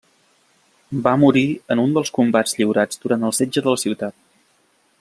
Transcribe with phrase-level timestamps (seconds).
[1.07, 1.43] Va morir
[1.75, 4.19] en un dels combats lliurats durant el setge de la ciutat.